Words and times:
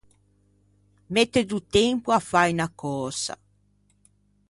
Mette 1.11 1.41
do 1.49 1.57
tempo 1.77 2.07
à 2.17 2.19
fâ 2.29 2.41
unna 2.53 2.67
cösa. 2.81 3.33